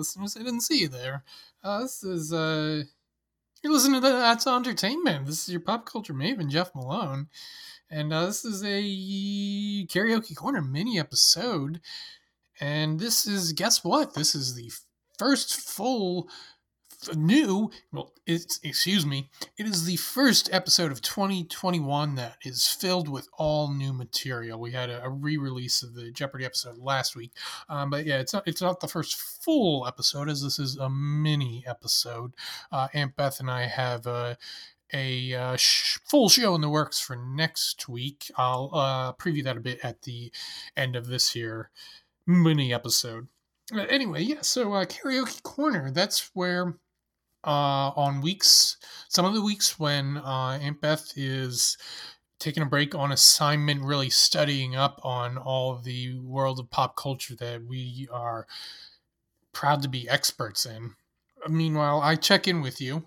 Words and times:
listeners. 0.00 0.36
I 0.36 0.42
didn't 0.42 0.62
see 0.62 0.80
you 0.80 0.88
there. 0.88 1.22
Uh, 1.62 1.82
this 1.82 2.02
is, 2.02 2.32
uh, 2.32 2.82
you're 3.62 3.72
listening 3.72 4.00
to 4.00 4.08
That's 4.08 4.46
Auntertainment. 4.46 5.26
This 5.26 5.46
is 5.46 5.50
your 5.50 5.60
pop 5.60 5.84
culture 5.84 6.14
maven, 6.14 6.48
Jeff 6.50 6.74
Malone. 6.74 7.28
And 7.90 8.12
uh, 8.12 8.26
this 8.26 8.44
is 8.44 8.62
a 8.62 8.82
Karaoke 9.86 10.34
Korner 10.34 10.68
mini 10.68 10.98
episode. 10.98 11.80
And 12.60 12.98
this 12.98 13.26
is, 13.26 13.52
guess 13.52 13.84
what? 13.84 14.14
This 14.14 14.34
is 14.34 14.54
the 14.54 14.70
first 15.18 15.60
full 15.60 16.28
new, 17.08 17.70
well, 17.92 18.12
it's, 18.26 18.60
excuse 18.62 19.06
me, 19.06 19.30
it 19.56 19.66
is 19.66 19.84
the 19.84 19.96
first 19.96 20.48
episode 20.52 20.92
of 20.92 21.02
2021 21.02 22.14
that 22.16 22.36
is 22.44 22.66
filled 22.66 23.08
with 23.08 23.28
all 23.38 23.72
new 23.72 23.92
material. 23.92 24.60
We 24.60 24.72
had 24.72 24.90
a, 24.90 25.04
a 25.04 25.08
re-release 25.08 25.82
of 25.82 25.94
the 25.94 26.10
Jeopardy 26.10 26.44
episode 26.44 26.78
last 26.78 27.16
week, 27.16 27.32
um, 27.68 27.90
but 27.90 28.06
yeah, 28.06 28.18
it's 28.18 28.32
not 28.32 28.46
it's 28.46 28.62
not 28.62 28.80
the 28.80 28.88
first 28.88 29.16
full 29.16 29.86
episode 29.86 30.28
as 30.28 30.42
this 30.42 30.58
is 30.58 30.76
a 30.76 30.90
mini 30.90 31.64
episode. 31.66 32.32
Uh, 32.70 32.88
Aunt 32.94 33.16
Beth 33.16 33.40
and 33.40 33.50
I 33.50 33.66
have 33.66 34.06
a 34.06 34.36
a 34.92 35.34
uh, 35.34 35.56
sh- 35.56 35.98
full 36.04 36.28
show 36.28 36.54
in 36.54 36.60
the 36.60 36.68
works 36.68 37.00
for 37.00 37.16
next 37.16 37.88
week. 37.88 38.30
I'll 38.36 38.70
uh, 38.72 39.12
preview 39.12 39.44
that 39.44 39.56
a 39.56 39.60
bit 39.60 39.78
at 39.82 40.02
the 40.02 40.32
end 40.76 40.96
of 40.96 41.06
this 41.06 41.30
here 41.32 41.70
mini 42.26 42.72
episode. 42.72 43.28
Uh, 43.72 43.82
anyway, 43.82 44.22
yeah, 44.22 44.40
so 44.42 44.72
uh, 44.72 44.84
karaoke 44.84 45.42
corner. 45.42 45.90
That's 45.90 46.30
where 46.34 46.74
uh, 47.44 47.92
on 47.96 48.20
weeks, 48.20 48.76
some 49.08 49.24
of 49.24 49.34
the 49.34 49.42
weeks 49.42 49.78
when 49.78 50.18
uh, 50.18 50.58
Aunt 50.60 50.80
Beth 50.80 51.12
is 51.16 51.76
taking 52.38 52.62
a 52.62 52.66
break 52.66 52.94
on 52.94 53.12
assignment, 53.12 53.82
really 53.82 54.10
studying 54.10 54.74
up 54.74 55.00
on 55.04 55.38
all 55.38 55.76
the 55.76 56.18
world 56.20 56.58
of 56.58 56.70
pop 56.70 56.96
culture 56.96 57.36
that 57.36 57.64
we 57.64 58.08
are 58.12 58.46
proud 59.52 59.82
to 59.82 59.88
be 59.88 60.08
experts 60.08 60.66
in. 60.66 60.94
Meanwhile, 61.48 62.00
I 62.00 62.16
check 62.16 62.48
in 62.48 62.60
with 62.60 62.80
you, 62.80 63.06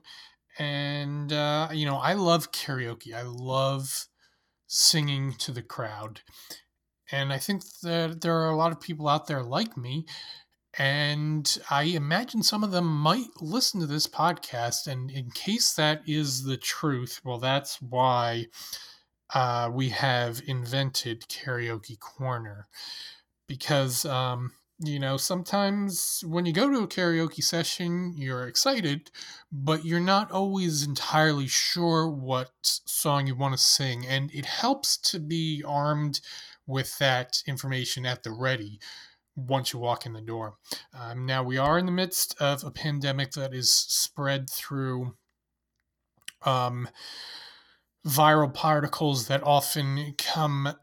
and 0.58 1.32
uh, 1.32 1.70
you 1.72 1.86
know 1.86 1.98
I 1.98 2.14
love 2.14 2.52
karaoke. 2.52 3.14
I 3.14 3.24
love 3.24 4.08
singing 4.68 5.34
to 5.40 5.52
the 5.52 5.62
crowd, 5.62 6.22
and 7.12 7.32
I 7.32 7.38
think 7.38 7.64
that 7.84 8.22
there 8.22 8.36
are 8.36 8.50
a 8.50 8.56
lot 8.56 8.72
of 8.72 8.82
people 8.82 9.08
out 9.08 9.28
there 9.28 9.44
like 9.44 9.78
me 9.78 10.06
and 10.78 11.58
I 11.70 11.84
imagine 11.84 12.42
some 12.42 12.64
of 12.64 12.72
them 12.72 12.88
might 12.88 13.30
listen 13.42 13.80
to 13.82 13.86
this 13.86 14.08
podcast. 14.08 14.88
And 14.88 15.12
in 15.12 15.30
case 15.30 15.74
that 15.74 16.02
is 16.08 16.44
the 16.44 16.58
truth, 16.58 17.22
well, 17.24 17.38
that's 17.38 17.80
why 17.82 18.48
uh, 19.34 19.70
we 19.72 19.90
have 19.90 20.42
invented 20.48 21.28
Karaoke 21.28 21.98
Korner. 22.00 22.64
Because, 23.48 24.04
um, 24.06 24.54
you 24.80 25.00
know, 25.00 25.16
sometimes 25.16 26.24
when 26.26 26.48
you 26.48 26.54
go 26.54 26.68
to 26.70 26.80
a 26.80 26.88
karaoke 26.88 27.44
session, 27.44 28.16
you're 28.18 28.48
excited, 28.48 29.12
but 29.52 29.86
you're 29.86 30.00
not 30.00 30.32
always 30.32 30.82
entirely 30.82 31.48
sure 31.48 32.10
what 32.10 32.52
song 32.64 33.28
you 33.28 33.36
want 33.36 33.54
to 33.54 33.60
sing. 33.60 34.08
And 34.08 34.32
it 34.34 34.46
helps 34.46 34.98
to 35.12 35.20
be 35.20 35.64
armed 35.66 36.20
with 36.66 36.98
that 36.98 37.44
information 37.46 38.06
at 38.08 38.24
the 38.24 38.32
ready 38.32 38.80
once 39.36 39.74
you 39.74 39.80
walk 39.80 40.06
in 40.06 40.14
the 40.14 40.22
door. 40.22 40.56
Um, 40.98 41.26
now, 41.26 41.44
we 41.44 41.58
are 41.58 41.78
in 41.78 41.86
the 41.86 41.92
midst 41.92 42.36
of 42.40 42.64
a 42.64 42.72
pandemic 42.72 43.32
that 43.32 43.54
is 43.54 43.72
spread 43.72 44.50
through 44.50 45.16
um, 46.44 46.90
viral 48.06 48.54
particles 48.54 49.28
that 49.28 49.44
often 49.44 50.14
come 50.18 50.76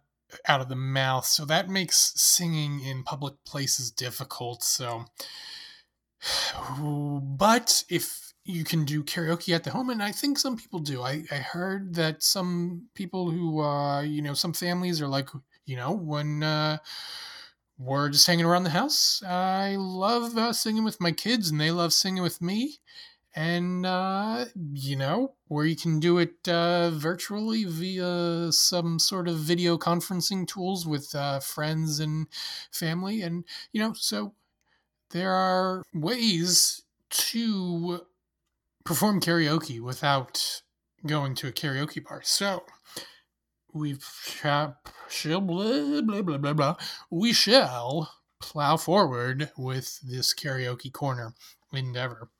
out 0.46 0.60
of 0.60 0.68
the 0.68 0.76
mouth. 0.76 1.26
So 1.26 1.44
that 1.44 1.68
makes 1.68 2.12
singing 2.16 2.80
in 2.80 3.02
public 3.02 3.34
places 3.44 3.90
difficult. 3.90 4.62
So, 4.62 5.04
but 6.80 7.84
if 7.88 8.32
you 8.44 8.64
can 8.64 8.84
do 8.84 9.04
karaoke 9.04 9.54
at 9.54 9.64
the 9.64 9.70
home, 9.70 9.90
and 9.90 10.02
I 10.02 10.12
think 10.12 10.38
some 10.38 10.56
people 10.56 10.80
do. 10.80 11.02
I, 11.02 11.24
I 11.30 11.36
heard 11.36 11.94
that 11.94 12.22
some 12.22 12.86
people 12.94 13.30
who, 13.30 13.60
uh, 13.60 14.00
you 14.02 14.22
know, 14.22 14.34
some 14.34 14.52
families 14.52 15.00
are 15.00 15.08
like, 15.08 15.28
you 15.66 15.76
know, 15.76 15.92
when, 15.92 16.42
uh, 16.42 16.78
we're 17.80 18.10
just 18.10 18.26
hanging 18.26 18.44
around 18.44 18.64
the 18.64 18.70
house. 18.70 19.22
I 19.22 19.76
love 19.76 20.36
uh, 20.36 20.52
singing 20.52 20.84
with 20.84 21.00
my 21.00 21.12
kids, 21.12 21.50
and 21.50 21.58
they 21.58 21.70
love 21.70 21.94
singing 21.94 22.22
with 22.22 22.42
me. 22.42 22.78
And, 23.34 23.86
uh, 23.86 24.46
you 24.72 24.96
know, 24.96 25.34
where 25.46 25.64
you 25.64 25.76
can 25.76 25.98
do 26.00 26.18
it 26.18 26.46
uh, 26.48 26.90
virtually 26.90 27.64
via 27.64 28.52
some 28.52 28.98
sort 28.98 29.28
of 29.28 29.36
video 29.36 29.78
conferencing 29.78 30.46
tools 30.46 30.86
with 30.86 31.14
uh, 31.14 31.38
friends 31.40 32.00
and 32.00 32.26
family. 32.70 33.22
And, 33.22 33.44
you 33.72 33.80
know, 33.80 33.92
so 33.94 34.34
there 35.10 35.32
are 35.32 35.84
ways 35.94 36.82
to 37.10 38.00
perform 38.84 39.20
karaoke 39.20 39.80
without 39.80 40.62
going 41.06 41.34
to 41.36 41.48
a 41.48 41.52
karaoke 41.52 42.04
bar. 42.04 42.20
So, 42.24 42.64
we've 43.72 44.04
shall 45.08 45.40
blah, 45.40 46.00
blah, 46.02 46.22
blah, 46.22 46.38
blah, 46.38 46.52
blah. 46.52 46.76
We 47.10 47.32
shall 47.32 48.12
plow 48.40 48.76
forward 48.76 49.50
with 49.56 50.00
this 50.02 50.34
karaoke 50.34 50.92
corner 50.92 51.34
endeavor. 51.72 52.30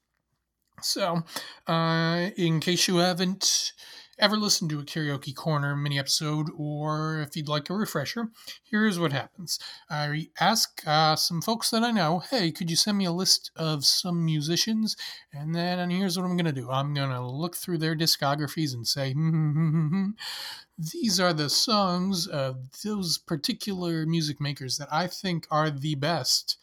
So, 0.83 1.23
uh, 1.67 2.31
in 2.37 2.61
case 2.61 2.89
you 2.89 2.97
haven't 2.97 3.73
ever 4.21 4.37
listened 4.37 4.71
to 4.71 4.79
a 4.79 4.85
Karaoke 4.85 5.35
Korner 5.35 5.81
mini 5.81 5.99
episode, 5.99 6.49
or 6.57 7.21
if 7.21 7.37
you'd 7.37 7.49
like 7.49 7.71
a 7.71 7.75
refresher, 7.75 8.29
here's 8.63 8.99
what 8.99 9.13
happens. 9.13 9.59
I 9.89 10.29
ask 10.39 10.83
uh, 10.87 11.17
some 11.17 11.41
folks 11.41 11.71
that 11.71 11.83
I 11.83 11.91
know, 11.91 12.19
hey, 12.19 12.53
could 12.53 12.71
you 12.71 12.77
send 12.77 12.99
me 12.99 13.07
a 13.07 13.13
list 13.13 13.51
of 13.57 13.85
some 13.85 14.25
musicians? 14.25 14.97
And 15.33 15.55
then 15.55 15.79
and 15.79 15.91
here's 15.91 16.17
what 16.17 16.25
I'm 16.25 16.37
going 16.37 16.45
to 16.47 16.61
do 16.61 16.71
I'm 16.71 16.95
going 16.95 17.11
to 17.11 17.21
look 17.21 17.57
through 17.57 17.79
their 17.79 17.97
discographies 17.97 18.75
and 18.75 18.87
say, 18.87 19.13
hmm. 19.13 20.11
these 20.79 21.19
are 21.19 21.33
the 21.33 21.51
songs 21.51 22.27
of 22.27 22.57
those 22.85 23.19
particular 23.19 24.07
music 24.07 24.41
makers 24.41 24.79
that 24.79 24.89
I 24.93 25.07
think 25.07 25.47
are 25.51 25.71
the 25.71 25.95
best 25.95 26.57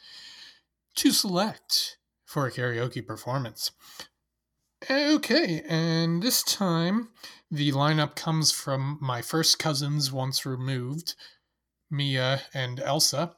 to 0.95 1.11
select 1.11 1.97
for 2.25 2.47
a 2.47 2.51
karaoke 2.51 3.05
performance. 3.05 3.71
Okay, 4.85 5.63
and 5.67 6.21
this 6.21 6.43
time 6.43 7.09
the 7.49 7.71
lineup 7.71 8.15
comes 8.15 8.51
from 8.51 8.99
my 9.01 9.23
first 9.23 9.57
cousins 9.57 10.11
once 10.11 10.45
removed, 10.45 11.15
Mia 11.89 12.41
and 12.53 12.79
Elsa. 12.79 13.33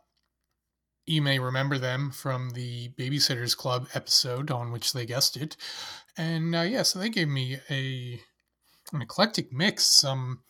You 1.05 1.21
may 1.21 1.39
remember 1.39 1.77
them 1.77 2.11
from 2.11 2.49
the 2.49 2.89
Babysitters 2.89 3.55
Club 3.55 3.87
episode 3.93 4.51
on 4.51 4.73
which 4.73 4.91
they 4.91 5.05
guested. 5.05 5.55
And 6.17 6.53
uh, 6.53 6.61
yeah, 6.61 6.83
so 6.83 6.99
they 6.99 7.09
gave 7.09 7.29
me 7.29 7.57
a 7.69 8.19
an 8.91 9.01
eclectic 9.01 9.53
mix, 9.53 9.85
some 9.85 10.41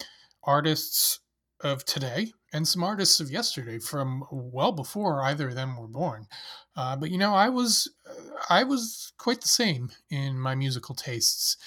artists 0.44 1.20
of 1.62 1.86
today 1.86 2.34
and 2.54 2.68
some 2.68 2.84
artists 2.84 3.20
of 3.20 3.32
yesterday 3.32 3.80
from 3.80 4.24
well 4.32 4.72
before 4.72 5.24
either 5.24 5.50
of 5.50 5.56
them 5.56 5.78
were 5.78 5.88
born. 5.88 6.28
Uh, 6.76 6.96
but 6.96 7.12
you 7.12 7.18
know, 7.18 7.34
I 7.34 7.50
was 7.50 7.92
I 8.50 8.64
was 8.64 9.14
quite 9.18 9.42
the 9.42 9.48
same 9.48 9.90
in 10.10 10.40
my 10.40 10.56
musical 10.56 10.96
tastes 10.96 11.58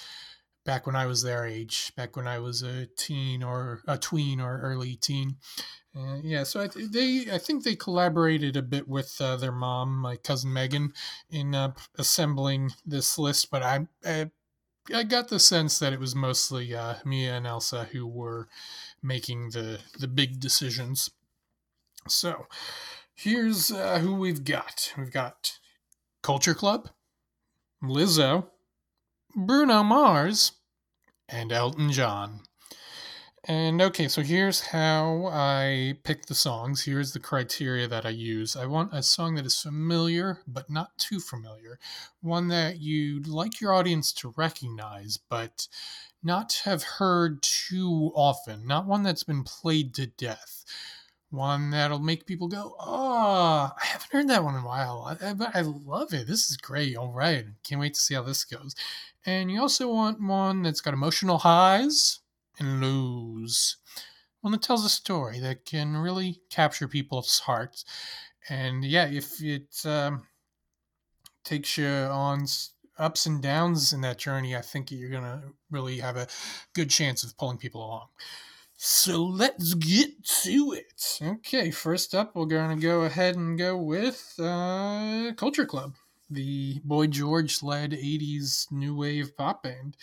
back 0.65 0.85
when 0.85 0.95
I 0.95 1.05
was 1.05 1.21
their 1.21 1.45
age, 1.45 1.93
back 1.95 2.15
when 2.15 2.27
I 2.27 2.39
was 2.39 2.61
a 2.61 2.87
teen 2.97 3.43
or 3.43 3.81
a 3.87 3.97
tween 3.97 4.39
or 4.39 4.59
early 4.61 4.95
teen. 4.95 5.37
Uh, 5.95 6.17
yeah, 6.23 6.43
so 6.43 6.61
I 6.61 6.67
th- 6.67 6.89
they 6.91 7.25
I 7.31 7.37
think 7.37 7.63
they 7.63 7.75
collaborated 7.75 8.57
a 8.57 8.63
bit 8.63 8.87
with 8.87 9.15
uh, 9.21 9.35
their 9.35 9.51
mom, 9.51 9.95
my 9.95 10.15
cousin 10.15 10.51
Megan, 10.51 10.93
in 11.29 11.53
uh, 11.53 11.73
assembling 11.97 12.71
this 12.85 13.19
list. 13.19 13.51
But 13.51 13.61
I, 13.61 13.87
I, 14.03 14.31
I 14.93 15.03
got 15.03 15.27
the 15.27 15.39
sense 15.39 15.77
that 15.79 15.93
it 15.93 15.99
was 15.99 16.15
mostly 16.15 16.73
uh, 16.73 16.95
Mia 17.05 17.35
and 17.35 17.45
Elsa 17.45 17.85
who 17.91 18.07
were 18.07 18.47
making 19.03 19.51
the 19.51 19.79
the 19.99 20.07
big 20.07 20.39
decisions. 20.39 21.09
So 22.07 22.47
here's 23.15 23.71
uh, 23.71 23.99
who 23.99 24.15
we've 24.15 24.43
got. 24.43 24.93
We've 24.97 25.11
got 25.11 25.59
Culture 26.21 26.53
Club, 26.53 26.89
Lizzo, 27.83 28.47
Bruno 29.35 29.83
Mars, 29.83 30.53
and 31.29 31.51
Elton 31.51 31.91
John. 31.91 32.41
And 33.45 33.81
okay, 33.81 34.07
so 34.07 34.21
here's 34.21 34.61
how 34.61 35.27
I 35.29 35.95
pick 36.05 36.27
the 36.27 36.35
songs. 36.35 36.85
Here's 36.85 37.11
the 37.11 37.19
criteria 37.19 37.89
that 37.89 38.05
I 38.05 38.09
use. 38.09 38.55
I 38.55 38.65
want 38.67 38.93
a 38.93 39.03
song 39.03 39.35
that 39.35 39.45
is 39.45 39.59
familiar, 39.59 40.39
but 40.47 40.69
not 40.69 40.97
too 40.97 41.19
familiar. 41.19 41.77
One 42.21 42.47
that 42.47 42.79
you'd 42.79 43.27
like 43.27 43.59
your 43.59 43.73
audience 43.73 44.13
to 44.13 44.33
recognize, 44.37 45.17
but 45.17 45.67
not 46.23 46.61
have 46.65 46.83
heard 46.83 47.41
too 47.41 48.11
often. 48.15 48.65
Not 48.65 48.85
one 48.85 49.03
that's 49.03 49.23
been 49.23 49.43
played 49.43 49.93
to 49.95 50.07
death 50.07 50.63
one 51.33 51.71
that'll 51.71 51.99
make 51.99 52.27
people 52.27 52.47
go, 52.47 52.75
"Oh, 52.79 53.71
I 53.75 53.85
haven't 53.85 54.11
heard 54.11 54.27
that 54.29 54.43
one 54.43 54.55
in 54.55 54.61
a 54.61 54.65
while. 54.65 55.17
I, 55.19 55.29
I, 55.29 55.59
I, 55.59 55.61
love 55.61 56.13
it. 56.13 56.27
This 56.27 56.49
is 56.49 56.57
great. 56.57 56.95
All 56.95 57.11
right, 57.11 57.45
can't 57.63 57.81
wait 57.81 57.95
to 57.95 57.99
see 57.99 58.13
how 58.13 58.21
this 58.21 58.45
goes." 58.45 58.75
And 59.25 59.51
you 59.51 59.59
also 59.59 59.91
want 59.91 60.21
one 60.21 60.61
that's 60.61 60.81
got 60.81 60.93
emotional 60.93 61.39
highs 61.39 62.19
and 62.59 62.81
lows, 62.81 63.77
one 64.41 64.51
that 64.51 64.61
tells 64.61 64.85
a 64.85 64.89
story 64.89 65.39
that 65.39 65.65
can 65.65 65.97
really 65.97 66.39
capture 66.51 66.87
people's 66.87 67.39
hearts. 67.39 67.83
And 68.47 68.85
yeah, 68.85 69.07
if 69.07 69.41
it 69.41 69.83
um, 69.85 70.27
takes 71.43 71.77
you 71.77 71.87
on 71.87 72.45
ups 72.97 73.25
and 73.25 73.41
downs 73.41 73.93
in 73.93 74.01
that 74.01 74.17
journey, 74.17 74.55
I 74.55 74.61
think 74.61 74.91
you're 74.91 75.09
going 75.09 75.23
to 75.23 75.41
really 75.71 75.99
have 75.99 76.17
a 76.17 76.27
good 76.73 76.89
chance 76.89 77.23
of 77.23 77.37
pulling 77.37 77.57
people 77.57 77.83
along. 77.83 78.07
So 78.75 79.23
let's 79.23 79.73
get 79.75 80.25
to 80.43 80.73
it. 80.73 81.19
Okay, 81.21 81.71
first 81.71 82.13
up, 82.13 82.35
we're 82.35 82.45
going 82.45 82.77
to 82.77 82.85
go 82.85 83.01
ahead 83.01 83.35
and 83.35 83.57
go 83.57 83.77
with 83.77 84.33
uh, 84.39 85.31
Culture 85.37 85.65
Club, 85.65 85.95
the 86.29 86.81
Boy 86.83 87.07
George 87.07 87.63
led 87.63 87.91
80s 87.91 88.71
new 88.71 88.95
wave 88.95 89.37
pop 89.37 89.63
band. 89.63 89.95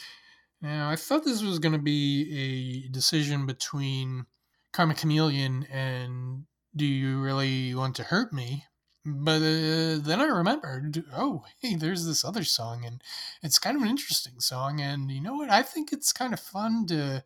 Now, 0.62 0.90
I 0.90 0.96
thought 0.96 1.24
this 1.24 1.42
was 1.42 1.58
going 1.58 1.72
to 1.72 1.78
be 1.78 2.86
a 2.86 2.92
decision 2.92 3.46
between 3.46 4.26
Karma 4.72 4.94
Chameleon 4.94 5.66
and 5.70 6.44
Do 6.76 6.84
You 6.84 7.20
Really 7.20 7.74
Want 7.74 7.96
to 7.96 8.04
Hurt 8.04 8.32
Me? 8.32 8.64
But 9.04 9.36
uh, 9.36 9.98
then 9.98 10.20
I 10.20 10.24
remembered, 10.24 11.04
oh, 11.14 11.44
hey, 11.60 11.74
there's 11.74 12.06
this 12.06 12.24
other 12.24 12.44
song, 12.44 12.84
and 12.84 13.02
it's 13.42 13.58
kind 13.58 13.76
of 13.76 13.82
an 13.82 13.88
interesting 13.88 14.40
song. 14.40 14.80
And 14.80 15.10
you 15.10 15.22
know 15.22 15.34
what? 15.34 15.50
I 15.50 15.62
think 15.62 15.92
it's 15.92 16.12
kind 16.12 16.34
of 16.34 16.40
fun 16.40 16.86
to 16.88 17.24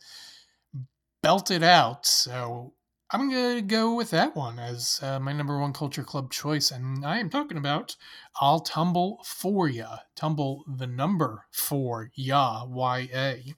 belt 1.23 1.51
it 1.51 1.65
out. 1.65 2.07
So 2.07 2.75
I'm 3.11 3.29
going 3.29 3.57
to 3.57 3.63
go 3.63 3.95
with 3.95 4.11
that 4.11 4.37
one 4.37 4.59
as 4.59 5.01
uh, 5.03 5.19
my 5.19 5.33
number 5.33 5.59
one 5.59 5.73
Culture 5.73 6.05
Club 6.05 6.31
choice. 6.31 6.71
And 6.71 7.05
I 7.05 7.19
am 7.19 7.29
talking 7.29 7.59
about 7.59 7.97
I'll 8.41 8.61
Tumble 8.61 9.21
For 9.25 9.69
Ya. 9.69 9.99
Tumble 10.15 10.65
the 10.69 10.87
number 10.87 11.47
for 11.51 12.11
Ya, 12.15 12.65
Y 12.65 13.09
A. 13.13 13.55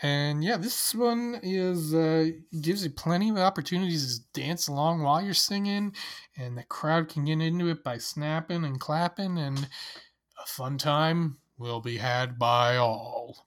And 0.00 0.44
yeah, 0.44 0.56
this 0.56 0.94
one 0.94 1.40
is 1.42 1.92
uh, 1.92 2.30
gives 2.60 2.84
you 2.84 2.90
plenty 2.90 3.30
of 3.30 3.38
opportunities 3.38 4.20
to 4.20 4.40
dance 4.40 4.68
along 4.68 5.02
while 5.02 5.20
you're 5.20 5.34
singing, 5.34 5.92
and 6.36 6.56
the 6.56 6.62
crowd 6.62 7.08
can 7.08 7.24
get 7.24 7.40
into 7.40 7.68
it 7.68 7.82
by 7.82 7.98
snapping 7.98 8.64
and 8.64 8.78
clapping, 8.78 9.38
and 9.38 9.68
a 10.40 10.46
fun 10.46 10.78
time 10.78 11.38
will 11.58 11.80
be 11.80 11.96
had 11.96 12.38
by 12.38 12.76
all. 12.76 13.46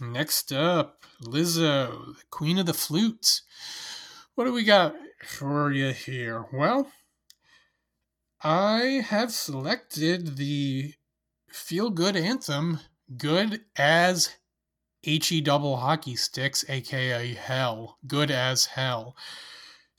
Next 0.00 0.52
up, 0.52 1.02
Lizzo, 1.24 2.16
the 2.16 2.24
Queen 2.30 2.58
of 2.58 2.66
the 2.66 2.74
flutes. 2.74 3.42
What 4.36 4.44
do 4.44 4.52
we 4.52 4.62
got 4.62 4.94
for 5.24 5.72
you 5.72 5.90
here? 5.90 6.46
Well, 6.52 6.92
I 8.40 9.02
have 9.04 9.32
selected 9.32 10.36
the 10.36 10.94
feel 11.50 11.90
good 11.90 12.14
anthem, 12.14 12.78
Good 13.16 13.62
as 13.74 14.36
he 15.08 15.40
double 15.40 15.78
hockey 15.78 16.16
sticks, 16.16 16.64
aka 16.68 17.32
hell, 17.34 17.98
good 18.06 18.30
as 18.30 18.66
hell, 18.66 19.16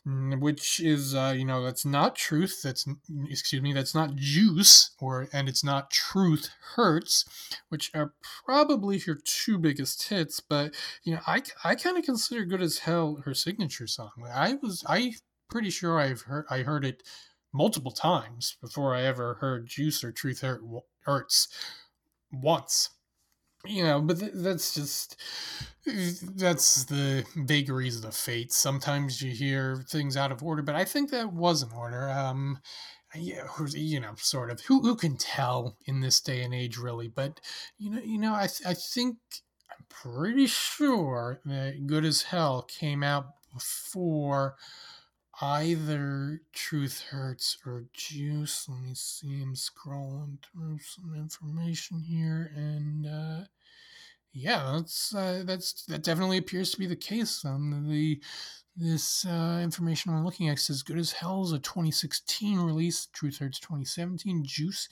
which 0.05 0.79
is 0.79 1.15
uh, 1.15 1.33
you 1.35 1.45
know 1.45 1.63
that's 1.63 1.85
not 1.85 2.15
truth. 2.15 2.61
That's 2.63 2.85
excuse 3.27 3.61
me, 3.61 3.73
that's 3.73 3.95
not 3.95 4.15
juice, 4.15 4.91
or 4.99 5.27
and 5.33 5.49
it's 5.49 5.63
not 5.63 5.89
truth 5.89 6.49
hurts, 6.75 7.25
which 7.69 7.91
are 7.95 8.13
probably 8.45 8.99
her 8.99 9.17
two 9.23 9.57
biggest 9.57 10.07
hits. 10.09 10.39
But 10.39 10.75
you 11.03 11.15
know, 11.15 11.21
I 11.25 11.41
I 11.63 11.75
kind 11.75 11.97
of 11.97 12.05
consider 12.05 12.45
good 12.45 12.61
as 12.61 12.79
hell 12.79 13.21
her 13.25 13.33
signature 13.33 13.87
song. 13.87 14.11
I 14.31 14.55
was 14.61 14.83
I 14.87 15.13
pretty 15.49 15.71
sure 15.71 15.99
I've 15.99 16.21
heard 16.21 16.45
I 16.49 16.59
heard 16.59 16.85
it 16.85 17.03
multiple 17.51 17.91
times 17.91 18.57
before 18.61 18.93
I 18.93 19.01
ever 19.03 19.35
heard 19.35 19.65
Juice 19.65 20.03
or 20.03 20.11
Truth 20.11 20.41
Hurt, 20.41 20.61
Hurts 21.01 21.47
once 22.31 22.91
you 23.65 23.83
know 23.83 24.01
but 24.01 24.19
th- 24.19 24.31
that's 24.35 24.73
just 24.73 25.17
that's 26.35 26.85
the 26.85 27.25
vagaries 27.35 27.95
of 27.97 28.01
the 28.03 28.11
fates 28.11 28.55
sometimes 28.55 29.21
you 29.21 29.31
hear 29.31 29.83
things 29.89 30.15
out 30.15 30.31
of 30.31 30.43
order 30.43 30.61
but 30.61 30.75
i 30.75 30.85
think 30.85 31.09
that 31.11 31.31
was 31.33 31.63
in 31.63 31.69
order. 31.71 32.09
Um 32.09 32.59
yeah 33.15 33.45
you 33.73 33.99
know 33.99 34.13
sort 34.17 34.51
of 34.51 34.61
who, 34.61 34.81
who 34.81 34.95
can 34.95 35.17
tell 35.17 35.77
in 35.85 35.99
this 36.01 36.21
day 36.21 36.43
and 36.43 36.53
age 36.53 36.77
really? 36.77 37.07
But 37.07 37.39
you 37.79 37.89
know 37.89 38.01
you 38.01 38.19
know 38.19 38.33
i, 38.33 38.47
I 38.65 38.75
think 38.75 39.17
i'm 39.71 39.85
pretty 39.89 40.47
sure 40.47 41.41
that 41.45 41.87
good 41.87 42.05
as 42.05 42.21
hell 42.23 42.63
came 42.63 43.03
out 43.03 43.27
before 43.53 44.55
either 45.41 46.41
Truth 46.53 47.05
Hurts 47.09 47.57
or 47.65 47.85
Juice. 47.93 48.67
Let 48.67 48.81
me 48.81 48.93
see. 48.93 49.41
I'm 49.41 49.55
scrolling 49.55 50.37
through 50.43 50.79
some 50.79 51.15
information 51.15 51.99
here, 51.99 52.51
and 52.55 53.05
uh, 53.05 53.45
yeah, 54.33 54.73
that's 54.75 55.13
uh, 55.15 55.43
that's 55.45 55.85
that 55.85 56.03
definitely 56.03 56.37
appears 56.37 56.71
to 56.71 56.79
be 56.79 56.87
the 56.87 56.95
case. 56.95 57.43
Um, 57.45 57.87
the 57.89 58.21
this 58.75 59.25
uh, 59.25 59.59
information 59.63 60.13
I'm 60.13 60.25
looking 60.25 60.49
at 60.49 60.59
says 60.59 60.83
"Good 60.83 60.97
as 60.97 61.13
Hell" 61.13 61.43
is 61.43 61.51
a 61.51 61.59
2016 61.59 62.59
release. 62.59 63.07
Truth 63.07 63.39
Hurts 63.39 63.59
2017. 63.59 64.43
Juice 64.45 64.89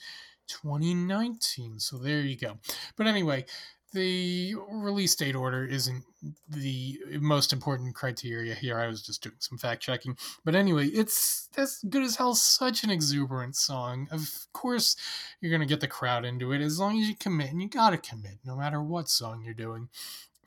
2019. 0.48 1.78
So 1.78 1.98
there 1.98 2.20
you 2.20 2.36
go. 2.36 2.58
But 2.96 3.06
anyway, 3.06 3.44
the 3.92 4.54
release 4.70 5.14
date 5.14 5.34
order 5.34 5.64
isn't 5.64 6.04
the 6.48 6.98
most 7.20 7.52
important 7.52 7.94
criteria 7.94 8.54
here. 8.54 8.78
I 8.78 8.86
was 8.86 9.02
just 9.02 9.22
doing 9.22 9.36
some 9.38 9.56
fact 9.56 9.82
checking. 9.82 10.16
But 10.44 10.54
anyway, 10.54 10.88
it's 10.88 11.48
that's 11.54 11.82
good 11.84 12.02
as 12.02 12.16
hell 12.16 12.34
such 12.34 12.84
an 12.84 12.90
exuberant 12.90 13.56
song. 13.56 14.08
Of 14.10 14.46
course, 14.52 14.96
you're 15.40 15.50
going 15.50 15.66
to 15.66 15.66
get 15.66 15.80
the 15.80 15.88
crowd 15.88 16.24
into 16.24 16.52
it 16.52 16.60
as 16.60 16.78
long 16.78 17.00
as 17.00 17.08
you 17.08 17.16
commit, 17.16 17.50
and 17.50 17.62
you 17.62 17.68
got 17.68 17.90
to 17.90 17.98
commit 17.98 18.38
no 18.44 18.56
matter 18.56 18.82
what 18.82 19.08
song 19.08 19.42
you're 19.44 19.54
doing. 19.54 19.88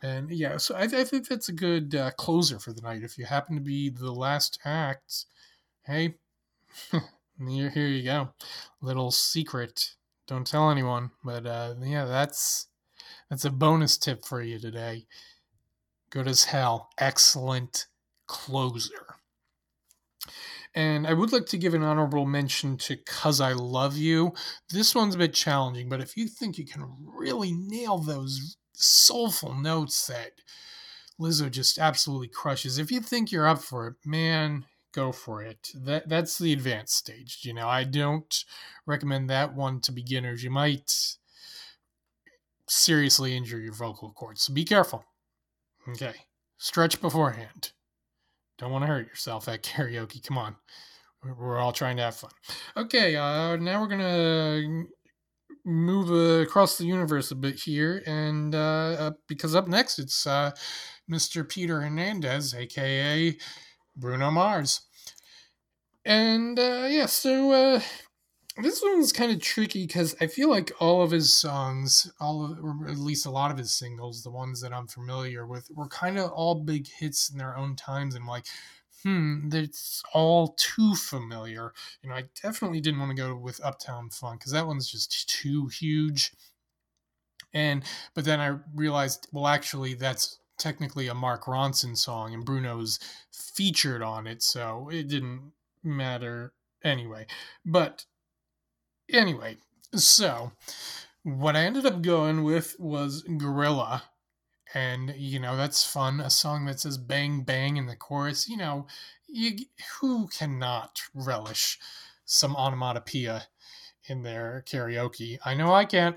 And 0.03 0.31
yeah, 0.31 0.57
so 0.57 0.75
I, 0.75 0.83
I 0.83 1.03
think 1.03 1.27
that's 1.27 1.49
a 1.49 1.53
good 1.53 1.95
uh, 1.95 2.11
closer 2.11 2.59
for 2.59 2.73
the 2.73 2.81
night. 2.81 3.03
If 3.03 3.17
you 3.17 3.25
happen 3.25 3.55
to 3.55 3.61
be 3.61 3.89
the 3.89 4.11
last 4.11 4.59
act, 4.65 5.25
hey, 5.85 6.15
here, 6.91 7.69
here 7.69 7.87
you 7.87 8.03
go. 8.03 8.29
Little 8.81 9.11
secret. 9.11 9.95
Don't 10.27 10.47
tell 10.47 10.71
anyone. 10.71 11.11
But 11.23 11.45
uh, 11.45 11.75
yeah, 11.81 12.05
that's 12.05 12.67
that's 13.31 13.45
a 13.45 13.50
bonus 13.50 13.98
tip 13.98 14.25
for 14.25 14.42
you 14.42 14.60
today. 14.60 15.07
Good 16.10 16.28
as 16.28 16.44
hell. 16.44 16.89
Excellent 16.98 17.88
closer. 18.28 19.16
And 20.75 21.07
I 21.07 21.13
would 21.13 21.31
like 21.31 21.45
to 21.48 21.57
give 21.57 21.74
an 21.74 21.81
honorable 21.81 22.26
mention 22.26 22.76
to 22.80 22.97
Cuz 22.97 23.40
I 23.40 23.54
Love 23.54 23.95
You. 23.95 24.33
This 24.69 24.94
one's 24.94 25.16
a 25.16 25.18
bit 25.18 25.33
challenging, 25.33 25.88
but 25.88 26.02
if 26.02 26.18
you 26.18 26.28
think 26.28 26.57
you 26.57 26.66
can 26.66 26.85
really 27.00 27.54
nail 27.54 28.00
those 28.00 28.57
soulful 28.73 29.56
notes 29.56 30.07
that 30.07 30.33
Lizzo 31.18 31.50
just 31.50 31.80
absolutely 31.80 32.28
crushes, 32.28 32.78
if 32.78 32.92
you 32.92 33.00
think 33.00 33.31
you're 33.31 33.47
up 33.47 33.61
for 33.61 33.88
it, 33.88 33.95
man, 34.06 34.66
go 34.92 35.14
for 35.14 35.42
it. 35.42 35.71
That 35.73 36.09
that's 36.09 36.38
the 36.38 36.52
advanced 36.52 36.97
stage. 36.97 37.40
You 37.44 37.54
know, 37.54 37.69
I 37.69 37.85
don't 37.85 38.44
recommend 38.85 39.30
that 39.30 39.56
one 39.56 39.80
to 39.81 39.94
beginners. 39.94 40.44
You 40.44 40.50
might 40.50 41.16
seriously 42.71 43.35
injure 43.35 43.59
your 43.59 43.73
vocal 43.73 44.11
cords. 44.11 44.44
So 44.44 44.54
be 44.54 44.63
careful. 44.63 45.04
Okay. 45.90 46.13
Stretch 46.57 47.01
beforehand. 47.01 47.71
Don't 48.57 48.71
want 48.71 48.83
to 48.83 48.87
hurt 48.87 49.07
yourself 49.07 49.47
at 49.47 49.63
karaoke. 49.63 50.25
Come 50.25 50.37
on. 50.37 50.56
We're 51.23 51.59
all 51.59 51.71
trying 51.71 51.97
to 51.97 52.04
have 52.04 52.16
fun. 52.16 52.31
Okay, 52.75 53.16
uh, 53.16 53.56
now 53.57 53.80
we're 53.80 53.87
going 53.87 53.99
to 53.99 54.87
move 55.66 56.09
uh, 56.09 56.42
across 56.42 56.78
the 56.78 56.85
universe 56.85 57.30
a 57.30 57.35
bit 57.35 57.59
here. 57.59 58.01
And 58.07 58.56
uh, 58.56 59.11
because 59.28 59.54
up 59.54 59.68
next 59.68 59.99
it's 59.99 60.25
uh, 60.25 60.51
Mr. 61.11 61.47
Peter 61.47 61.81
Hernandez, 61.81 62.56
aka 62.56 63.37
Bruno 63.95 64.31
Mars. 64.31 64.81
And 66.06 66.57
uh, 66.57 66.87
yeah, 66.90 67.06
so 67.06 67.51
uh, 67.51 67.81
this 68.57 68.81
one's 68.83 69.13
kind 69.13 69.31
of 69.31 69.41
tricky 69.41 69.85
because 69.87 70.15
I 70.19 70.27
feel 70.27 70.49
like 70.49 70.71
all 70.79 71.01
of 71.01 71.11
his 71.11 71.33
songs, 71.33 72.11
all 72.19 72.45
of, 72.45 72.59
or 72.63 72.87
at 72.89 72.97
least 72.97 73.25
a 73.25 73.31
lot 73.31 73.51
of 73.51 73.57
his 73.57 73.71
singles, 73.71 74.23
the 74.23 74.29
ones 74.29 74.61
that 74.61 74.73
I'm 74.73 74.87
familiar 74.87 75.47
with, 75.47 75.69
were 75.73 75.87
kind 75.87 76.17
of 76.17 76.31
all 76.31 76.55
big 76.55 76.87
hits 76.87 77.29
in 77.29 77.37
their 77.37 77.57
own 77.57 77.75
times. 77.75 78.13
And 78.13 78.25
like, 78.25 78.45
hmm, 79.03 79.47
that's 79.49 80.03
all 80.13 80.55
too 80.57 80.95
familiar. 80.95 81.73
You 82.03 82.09
know, 82.09 82.15
I 82.15 82.25
definitely 82.41 82.81
didn't 82.81 82.99
want 82.99 83.15
to 83.15 83.21
go 83.21 83.35
with 83.35 83.63
Uptown 83.63 84.09
Funk 84.09 84.41
because 84.41 84.51
that 84.51 84.67
one's 84.67 84.91
just 84.91 85.29
too 85.29 85.67
huge. 85.67 86.33
And, 87.53 87.83
but 88.13 88.25
then 88.25 88.39
I 88.39 88.57
realized, 88.75 89.27
well, 89.31 89.47
actually, 89.47 89.93
that's 89.93 90.39
technically 90.57 91.07
a 91.07 91.15
Mark 91.15 91.45
Ronson 91.45 91.97
song 91.97 92.33
and 92.33 92.45
Bruno's 92.45 92.99
featured 93.31 94.01
on 94.01 94.27
it. 94.27 94.43
So 94.43 94.89
it 94.91 95.07
didn't 95.07 95.53
matter 95.83 96.53
anyway. 96.83 97.25
But 97.65 98.05
Anyway, 99.11 99.57
so 99.94 100.51
what 101.23 101.56
I 101.56 101.63
ended 101.63 101.85
up 101.85 102.01
going 102.01 102.44
with 102.44 102.75
was 102.80 103.23
Gorilla. 103.23 104.03
And, 104.73 105.13
you 105.18 105.39
know, 105.39 105.57
that's 105.57 105.85
fun. 105.85 106.21
A 106.21 106.30
song 106.30 106.65
that 106.65 106.80
says 106.80 106.97
bang 106.97 107.41
bang 107.41 107.75
in 107.75 107.87
the 107.87 107.95
chorus. 107.95 108.47
You 108.47 108.57
know, 108.57 108.87
you, 109.27 109.65
who 109.99 110.27
cannot 110.27 111.01
relish 111.13 111.77
some 112.23 112.56
onomatopoeia 112.56 113.47
in 114.07 114.23
their 114.23 114.63
karaoke? 114.65 115.39
I 115.44 115.56
know 115.56 115.73
I 115.73 115.83
can't. 115.85 116.15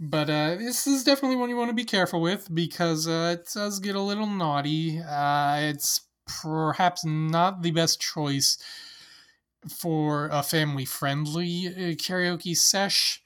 But 0.00 0.30
uh, 0.30 0.56
this 0.56 0.86
is 0.86 1.04
definitely 1.04 1.36
one 1.36 1.50
you 1.50 1.56
want 1.56 1.68
to 1.68 1.74
be 1.74 1.84
careful 1.84 2.20
with 2.20 2.52
because 2.52 3.06
uh, 3.06 3.36
it 3.38 3.48
does 3.54 3.78
get 3.78 3.94
a 3.94 4.00
little 4.00 4.26
naughty. 4.26 4.98
Uh, 4.98 5.58
it's 5.60 6.00
perhaps 6.26 7.04
not 7.04 7.62
the 7.62 7.70
best 7.70 8.00
choice 8.00 8.58
for 9.68 10.28
a 10.32 10.42
family 10.42 10.84
friendly 10.84 11.68
uh, 11.68 11.94
karaoke 11.94 12.56
sesh. 12.56 13.22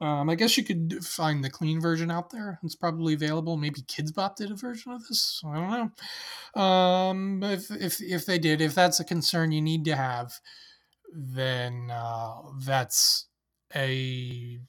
Um, 0.00 0.28
I 0.28 0.34
guess 0.34 0.58
you 0.58 0.64
could 0.64 1.04
find 1.04 1.42
the 1.42 1.50
clean 1.50 1.80
version 1.80 2.10
out 2.10 2.30
there. 2.30 2.58
It's 2.62 2.74
probably 2.76 3.14
available. 3.14 3.56
Maybe 3.56 3.80
Kidz 3.80 4.14
Bop 4.14 4.36
did 4.36 4.50
a 4.50 4.54
version 4.54 4.92
of 4.92 5.06
this. 5.08 5.40
I 5.46 5.54
don't 5.54 5.92
know. 6.54 6.62
Um, 6.62 7.42
if 7.42 7.70
if 7.70 8.02
if 8.02 8.26
they 8.26 8.38
did, 8.38 8.60
if 8.60 8.74
that's 8.74 9.00
a 9.00 9.04
concern 9.04 9.52
you 9.52 9.62
need 9.62 9.86
to 9.86 9.96
have, 9.96 10.34
then 11.14 11.90
uh, 11.90 12.34
that's 12.60 13.26
a 13.74 14.60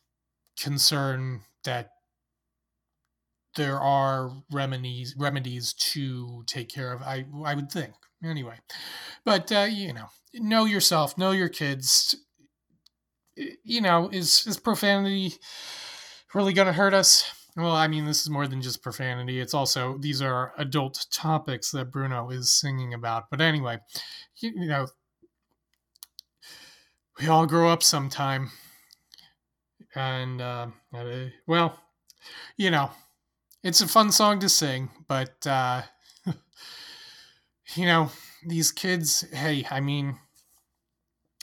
concern 0.57 1.41
that 1.65 1.89
there 3.57 3.79
are 3.79 4.31
remedies 4.51 5.15
remedies 5.17 5.73
to 5.73 6.43
take 6.47 6.69
care 6.69 6.93
of. 6.93 7.01
I 7.01 7.25
I 7.43 7.55
would 7.55 7.69
think 7.69 7.93
anyway, 8.23 8.55
but 9.25 9.51
uh, 9.51 9.67
you 9.69 9.91
know, 9.93 10.07
know 10.33 10.63
yourself, 10.63 11.17
know 11.17 11.31
your 11.31 11.49
kids. 11.49 12.15
You 13.35 13.81
know, 13.81 14.09
is 14.09 14.47
is 14.47 14.57
profanity 14.57 15.33
really 16.33 16.53
going 16.53 16.67
to 16.67 16.73
hurt 16.73 16.93
us? 16.93 17.29
Well, 17.55 17.75
I 17.75 17.87
mean, 17.87 18.05
this 18.05 18.21
is 18.21 18.29
more 18.29 18.47
than 18.47 18.61
just 18.61 18.83
profanity. 18.83 19.39
It's 19.39 19.53
also 19.55 19.97
these 19.97 20.21
are 20.21 20.53
adult 20.57 21.07
topics 21.11 21.71
that 21.71 21.91
Bruno 21.91 22.29
is 22.29 22.53
singing 22.53 22.93
about. 22.93 23.31
But 23.31 23.41
anyway, 23.41 23.79
you, 24.37 24.51
you 24.55 24.67
know, 24.67 24.87
we 27.19 27.27
all 27.27 27.47
grow 27.47 27.69
up 27.69 27.81
sometime, 27.81 28.51
and 29.95 30.39
uh, 30.39 30.67
well, 31.47 31.79
you 32.57 32.69
know, 32.69 32.91
it's 33.63 33.81
a 33.81 33.87
fun 33.87 34.11
song 34.11 34.39
to 34.39 34.49
sing, 34.49 34.89
but 35.07 35.45
uh, 35.45 35.81
you 37.75 37.85
know, 37.85 38.11
these 38.45 38.71
kids. 38.71 39.25
Hey, 39.33 39.65
I 39.69 39.79
mean, 39.79 40.17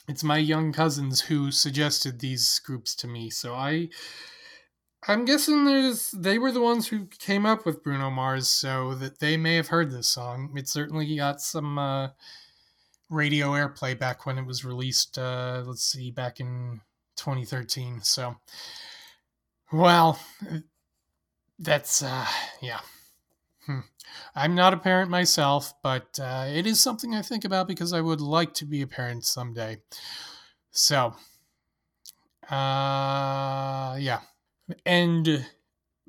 it's 0.07 0.23
my 0.23 0.37
young 0.37 0.71
cousins 0.71 1.21
who 1.21 1.51
suggested 1.51 2.19
these 2.19 2.59
groups 2.59 2.95
to 2.95 3.07
me, 3.07 3.29
so 3.29 3.53
I. 3.53 3.89
I'm 5.07 5.23
guessing 5.23 5.65
there's 5.65 6.09
they 6.11 6.39
were 6.39 6.51
the 6.51 6.61
ones 6.61 6.87
who 6.87 7.05
came 7.19 7.45
up 7.45 7.63
with 7.63 7.83
Bruno 7.83 8.09
Mars, 8.09 8.47
so 8.47 8.95
that 8.95 9.19
they 9.19 9.37
may 9.37 9.55
have 9.55 9.67
heard 9.67 9.91
this 9.91 10.07
song. 10.07 10.51
It 10.55 10.67
certainly 10.67 11.15
got 11.15 11.41
some 11.41 11.77
uh, 11.77 12.07
radio 13.09 13.51
airplay 13.51 13.97
back 13.97 14.25
when 14.25 14.39
it 14.39 14.47
was 14.47 14.65
released. 14.65 15.19
Uh, 15.19 15.61
let's 15.63 15.83
see, 15.83 16.09
back 16.09 16.39
in 16.39 16.81
2013. 17.17 18.01
So, 18.01 18.35
well, 19.71 20.19
that's 21.59 22.03
uh, 22.03 22.25
yeah. 22.61 22.79
Hmm. 23.65 23.79
I'm 24.35 24.55
not 24.55 24.73
a 24.73 24.77
parent 24.77 25.09
myself, 25.09 25.73
but 25.81 26.19
uh, 26.21 26.45
it 26.47 26.67
is 26.67 26.79
something 26.79 27.15
I 27.15 27.21
think 27.21 27.45
about 27.45 27.67
because 27.67 27.93
I 27.93 28.01
would 28.01 28.21
like 28.21 28.53
to 28.55 28.65
be 28.65 28.81
a 28.81 28.87
parent 28.87 29.25
someday. 29.25 29.77
So, 30.71 31.15
uh, 32.49 33.97
yeah. 33.99 34.19
And 34.85 35.45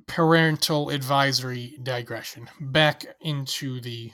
parental 0.07 0.91
advisory 0.91 1.79
digression. 1.83 2.49
Back 2.61 3.07
into 3.21 3.81
the 3.81 4.13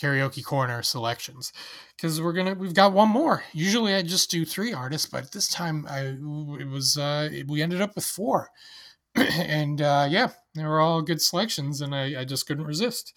karaoke 0.00 0.44
corner 0.44 0.82
selections 0.82 1.52
because 1.96 2.20
we're 2.20 2.32
gonna 2.32 2.54
we've 2.54 2.74
got 2.74 2.92
one 2.92 3.08
more 3.08 3.44
usually 3.52 3.94
i 3.94 4.02
just 4.02 4.32
do 4.32 4.44
three 4.44 4.72
artists 4.72 5.08
but 5.08 5.30
this 5.30 5.46
time 5.46 5.86
i 5.88 6.16
it 6.58 6.68
was 6.68 6.96
uh 6.96 7.28
we 7.46 7.62
ended 7.62 7.80
up 7.80 7.94
with 7.94 8.04
four 8.04 8.48
and 9.14 9.80
uh 9.80 10.08
yeah 10.10 10.28
they 10.54 10.64
were 10.64 10.80
all 10.80 11.02
good 11.02 11.20
selections 11.20 11.80
and 11.80 11.94
i 11.94 12.20
i 12.20 12.24
just 12.24 12.46
couldn't 12.46 12.66
resist 12.66 13.12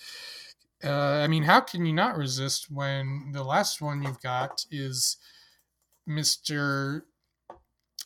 uh 0.84 0.90
i 0.90 1.28
mean 1.28 1.44
how 1.44 1.60
can 1.60 1.86
you 1.86 1.94
not 1.94 2.18
resist 2.18 2.70
when 2.70 3.32
the 3.34 3.44
last 3.44 3.82
one 3.82 4.04
you've 4.04 4.22
got 4.22 4.66
is 4.72 5.18
mr 6.08 7.02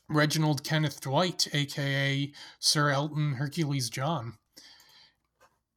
reginald 0.07 0.63
kenneth 0.63 1.01
dwight 1.01 1.47
aka 1.53 2.31
sir 2.59 2.89
elton 2.89 3.33
hercules 3.33 3.89
john 3.89 4.33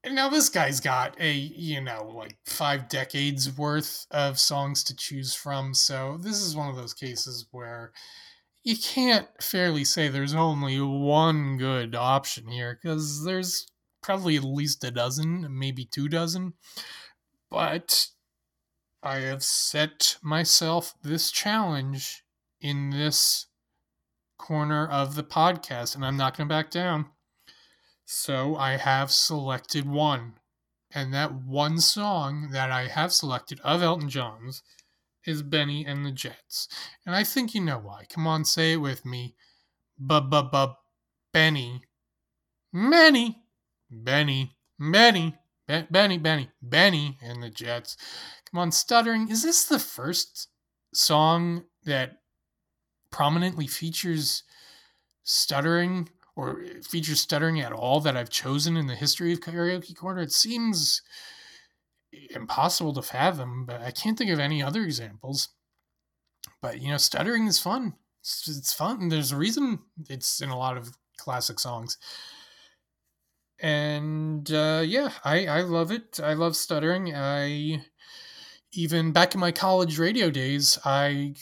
and 0.05 0.17
now 0.17 0.29
this 0.29 0.49
guy's 0.49 0.81
got 0.81 1.15
a, 1.21 1.33
you 1.33 1.81
know, 1.81 2.13
like 2.15 2.37
five 2.45 2.89
decades 2.89 3.57
worth 3.57 4.07
of 4.11 4.39
songs 4.39 4.83
to 4.85 4.97
choose 4.97 5.33
from. 5.33 5.75
So 5.75 6.19
this 6.21 6.41
is 6.41 6.57
one 6.57 6.69
of 6.69 6.75
those 6.77 6.93
cases 6.93 7.47
where 7.53 7.93
you 8.65 8.77
can't 8.77 9.29
fairly 9.41 9.85
say 9.85 10.09
there's 10.09 10.35
only 10.35 10.81
one 10.81 11.57
good 11.57 11.95
option 11.95 12.49
here 12.49 12.79
because 12.81 13.25
there's 13.25 13.67
probably 14.03 14.37
at 14.37 14.45
least 14.45 14.85
a 14.85 14.91
dozen, 14.91 15.47
maybe 15.51 15.85
two 15.85 16.09
dozen. 16.09 16.55
But 17.51 18.09
I 19.03 19.17
have 19.21 19.43
set 19.43 20.17
myself 20.23 20.95
this 21.03 21.31
challenge 21.31 22.23
in 22.61 22.91
this 22.91 23.47
corner 24.39 24.87
of 24.87 25.17
the 25.17 25.25
podcast, 25.25 25.95
and 25.95 26.05
I'm 26.05 26.17
not 26.17 26.37
going 26.37 26.49
to 26.49 26.55
back 26.55 26.71
down. 26.71 27.07
So 28.05 28.57
I 28.57 28.77
have 28.77 29.11
selected 29.11 29.89
one. 29.89 30.35
And 30.95 31.13
that 31.15 31.33
one 31.33 31.79
song 31.79 32.51
that 32.53 32.71
I 32.71 32.87
have 32.87 33.13
selected 33.13 33.59
of 33.61 33.83
Elton 33.83 34.11
John's 34.11 34.63
is 35.27 35.43
Benny 35.43 35.85
and 35.85 36.05
the 36.05 36.11
Jets. 36.11 36.69
And 37.07 37.15
I 37.15 37.25
think 37.25 37.55
you 37.55 37.61
know 37.61 37.79
why. 37.79 38.05
Come 38.09 38.27
on, 38.27 38.45
say 38.45 38.73
it 38.73 38.77
with 38.79 39.05
me. 39.05 39.35
B-b-b 40.05 40.67
Benny. 41.33 41.83
Benny. 42.73 43.43
Benny. 43.91 44.57
Benny. 44.79 45.37
Benny, 45.69 46.19
Benny, 46.19 46.51
Benny 46.61 47.19
and 47.23 47.43
the 47.43 47.49
Jets. 47.49 47.97
Come 48.51 48.61
on, 48.61 48.73
stuttering. 48.73 49.31
Is 49.31 49.43
this 49.43 49.65
the 49.65 49.79
first 49.79 50.49
song 50.93 51.65
that 51.85 52.19
prominently 53.11 53.67
features 53.67 54.43
stuttering 55.23 56.09
or 56.35 56.65
features 56.83 57.21
stuttering 57.21 57.61
at 57.61 57.73
all 57.73 58.01
that 58.01 58.17
I've 58.17 58.31
chosen 58.31 58.77
in 58.77 58.87
the 58.87 58.95
history 58.95 59.33
of 59.33 59.41
Karaoke 59.41 59.95
Korner. 59.95 60.23
It 60.23 60.33
seems 60.33 61.03
impossible 62.35 62.93
to 62.95 63.03
fathom, 63.03 63.65
but 63.67 63.81
I 63.81 63.91
can't 63.91 64.17
think 64.17 64.31
of 64.31 64.39
any 64.39 64.63
other 64.63 64.83
examples. 64.83 65.49
But 66.61 66.81
you 66.81 66.91
know, 66.91 66.97
stuttering 66.97 67.47
is 67.47 67.59
fun. 67.59 67.95
It's, 68.21 68.49
it's 68.49 68.73
fun. 68.73 69.09
There's 69.09 69.33
a 69.33 69.37
reason 69.37 69.81
it's 70.09 70.41
in 70.41 70.51
a 70.51 70.59
lot 70.59 70.77
of 70.77 70.97
classic 71.17 71.59
songs. 71.59 71.99
And 73.61 74.51
uh, 74.51 74.83
yeah, 74.85 75.11
I, 75.25 75.47
I 75.47 75.61
love 75.63 75.93
it. 75.93 76.19
I 76.23 76.35
love 76.35 76.57
stuttering. 76.57 77.15
I 77.15 77.85
even 78.73 79.13
back 79.13 79.35
in 79.35 79.41
my 79.41 79.53
college 79.53 79.99
radio 79.99 80.31
days, 80.31 80.79
I 80.85 81.35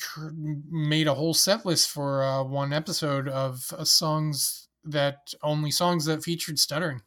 made 0.69 1.07
a 1.07 1.15
whole 1.15 1.35
set 1.35 1.65
list 1.65 1.91
for 1.91 2.23
uh, 2.23 2.43
one 2.43 2.73
episode 2.73 3.29
of 3.29 3.73
uh, 3.77 3.85
songs 3.85 4.69
that 4.85 5.33
only 5.43 5.71
songs 5.71 6.07
that 6.07 6.25
featured 6.25 6.59
stuttering. 6.59 7.03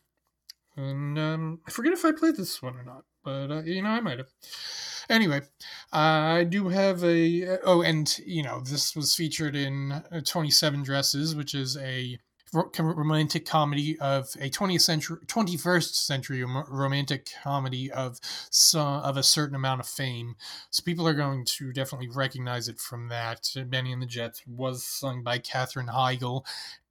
And 0.75 1.20
um, 1.20 1.60
I 1.67 1.72
forget 1.72 1.93
if 1.93 2.05
I 2.05 2.12
played 2.12 2.38
this 2.38 2.62
one 2.62 2.75
or 2.75 2.84
not, 2.84 3.03
but 3.24 3.51
uh, 3.51 3.62
you 3.63 3.82
know 3.82 3.89
I 3.89 4.00
might 4.00 4.20
have. 4.20 4.30
Anyway, 5.10 5.42
I 5.92 6.46
do 6.46 6.70
have 6.70 7.03
a 7.03 7.60
oh, 7.63 7.82
and 7.82 8.18
you 8.25 8.44
know 8.44 8.62
this 8.62 8.96
was 8.96 9.15
featured 9.15 9.56
in 9.56 9.92
uh, 9.92 10.22
Twenty 10.25 10.51
Seven 10.51 10.84
Dresses, 10.84 11.36
which 11.36 11.53
is 11.53 11.77
a 11.77 12.20
romantic 12.53 13.46
comedy 13.46 13.98
of 14.00 14.30
a 14.39 14.50
20th 14.50 14.82
century 14.82 15.18
21st 15.25 15.96
century 15.96 16.44
romantic 16.44 17.27
comedy 17.44 17.92
of 17.92 18.20
some 18.51 19.01
of 19.01 19.18
a 19.18 19.24
certain 19.24 19.56
amount 19.56 19.80
of 19.80 19.88
fame. 19.88 20.36
So 20.70 20.84
people 20.84 21.08
are 21.08 21.13
going 21.13 21.46
to 21.46 21.74
definitely 21.74 22.10
recognize 22.10 22.68
it 22.68 22.80
from 22.80 23.10
that. 23.10 23.50
Benny 23.68 23.92
and 23.92 24.01
the 24.01 24.08
jets 24.08 24.44
was 24.48 24.84
sung 24.86 25.24
by 25.24 25.39
katherine 25.39 25.88
heigl 25.88 26.46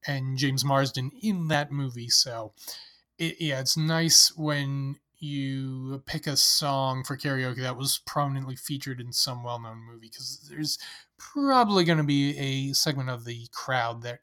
and 0.06 0.36
james 0.36 0.64
marsden 0.64 1.10
in 1.22 1.48
that 1.48 1.70
movie. 1.70 2.08
So 2.08 2.52
it, 3.18 3.36
yeah 3.40 3.60
it's 3.60 3.76
nice 3.76 4.36
when 4.36 4.96
you 5.22 6.02
pick 6.04 6.26
a 6.26 6.36
song 6.36 7.04
for 7.04 7.16
karaoke 7.16 7.60
that 7.60 7.76
was 7.76 7.98
prominently 8.06 8.56
featured 8.56 9.00
in 9.00 9.12
some 9.12 9.44
well-known 9.44 9.78
movie 9.78 10.08
because 10.08 10.50
there's 10.50 10.78
probably 11.16 11.84
going 11.84 11.98
to 11.98 12.04
be 12.04 12.36
a 12.36 12.72
segment 12.72 13.08
of 13.08 13.24
the 13.24 13.46
crowd 13.52 14.02
that 14.02 14.18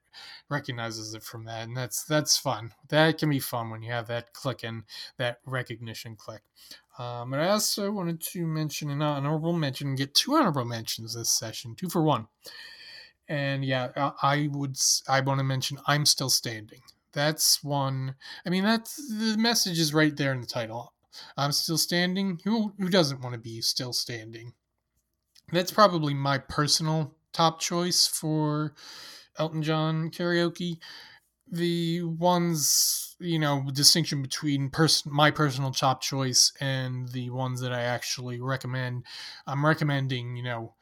recognizes 0.49 1.13
it 1.13 1.23
from 1.23 1.45
that 1.45 1.65
and 1.65 1.77
that's 1.77 2.03
that's 2.03 2.37
fun. 2.37 2.73
That 2.89 3.17
can 3.17 3.29
be 3.29 3.39
fun 3.39 3.69
when 3.69 3.81
you 3.81 3.91
have 3.93 4.07
that 4.07 4.33
click 4.33 4.63
and 4.63 4.83
that 5.17 5.39
recognition 5.45 6.17
click. 6.17 6.41
Um, 6.97 7.33
i 7.33 7.47
also 7.47 7.91
wanted 7.91 8.19
to 8.33 8.45
mention 8.45 8.89
an 8.89 9.01
honorable 9.01 9.53
mention 9.53 9.95
get 9.95 10.13
two 10.13 10.35
honorable 10.35 10.65
mentions 10.65 11.15
this 11.15 11.29
session 11.29 11.75
two 11.75 11.87
for 11.87 12.03
one. 12.03 12.27
And 13.29 13.63
yeah 13.63 14.11
i 14.21 14.49
would 14.51 14.77
i 15.07 15.21
want 15.21 15.39
to 15.39 15.45
mention 15.45 15.77
i'm 15.87 16.05
still 16.05 16.29
standing 16.29 16.81
that's 17.13 17.63
one 17.63 18.15
i 18.45 18.49
mean 18.49 18.63
that's 18.63 18.95
the 19.17 19.35
message 19.37 19.79
is 19.79 19.93
right 19.93 20.15
there 20.17 20.33
in 20.33 20.41
the 20.41 20.47
title 20.47 20.93
i'm 21.37 21.51
still 21.51 21.77
standing 21.77 22.39
who 22.43 22.73
who 22.77 22.89
doesn't 22.89 23.21
want 23.21 23.33
to 23.33 23.39
be 23.39 23.61
still 23.61 23.93
standing 23.93 24.53
that's 25.51 25.71
probably 25.71 26.13
my 26.13 26.37
personal 26.37 27.15
top 27.33 27.59
choice 27.59 28.07
for 28.07 28.73
Elton 29.37 29.63
John 29.63 30.09
karaoke. 30.11 30.77
the 31.51 32.03
ones 32.03 33.15
you 33.19 33.39
know 33.39 33.65
distinction 33.73 34.21
between 34.21 34.69
person 34.69 35.11
my 35.13 35.31
personal 35.31 35.71
top 35.71 36.01
choice 36.01 36.53
and 36.59 37.09
the 37.09 37.29
ones 37.29 37.61
that 37.61 37.73
I 37.73 37.81
actually 37.81 38.39
recommend. 38.39 39.05
I'm 39.47 39.65
recommending 39.65 40.35
you 40.35 40.43
know 40.43 40.75